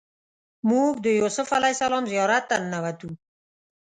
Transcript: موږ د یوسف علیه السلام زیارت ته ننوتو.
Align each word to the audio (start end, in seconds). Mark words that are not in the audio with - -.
موږ 0.69 0.93
د 1.05 1.07
یوسف 1.19 1.47
علیه 1.57 1.73
السلام 1.75 2.03
زیارت 2.13 2.43
ته 2.49 2.55
ننوتو. 2.63 3.09